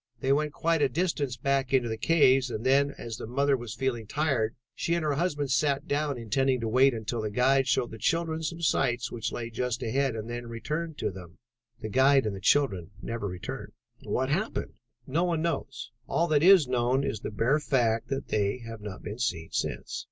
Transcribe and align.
They 0.19 0.33
went 0.33 0.51
quite 0.51 0.81
a 0.81 0.89
distance 0.89 1.37
back 1.37 1.71
into 1.73 1.87
the 1.87 1.95
caves 1.95 2.49
and 2.49 2.65
then, 2.65 2.89
as 2.97 3.17
the 3.17 3.27
mother 3.27 3.55
was 3.55 3.75
feeling 3.75 4.07
tired, 4.07 4.55
she 4.73 4.95
and 4.95 5.03
her 5.03 5.13
husband 5.13 5.51
sat 5.51 5.87
down, 5.87 6.17
intending 6.17 6.59
to 6.61 6.67
wait 6.67 6.95
until 6.95 7.21
the 7.21 7.29
guide 7.29 7.67
showed 7.67 7.91
the 7.91 7.99
children 7.99 8.41
some 8.41 8.63
sights 8.63 9.11
which 9.11 9.31
lay 9.31 9.51
just 9.51 9.83
ahead 9.83 10.15
and 10.15 10.27
then 10.27 10.47
return 10.47 10.95
to 10.95 11.11
them. 11.11 11.37
The 11.81 11.89
guide 11.89 12.25
and 12.25 12.35
the 12.35 12.41
children 12.41 12.89
never 12.99 13.27
returned." 13.27 13.73
"What 14.01 14.29
happened?" 14.29 14.73
"No 15.05 15.23
one 15.23 15.43
knows. 15.43 15.91
All 16.07 16.25
that 16.29 16.41
is 16.41 16.67
known 16.67 17.03
is 17.03 17.19
the 17.19 17.29
bare 17.29 17.59
fact 17.59 18.07
that 18.07 18.29
they 18.29 18.57
have 18.65 18.81
not 18.81 19.03
been 19.03 19.19
seen 19.19 19.49
since." 19.51 19.99